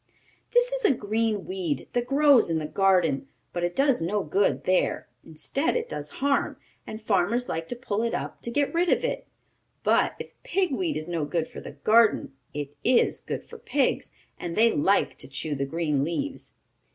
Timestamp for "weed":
1.45-1.87, 10.73-10.97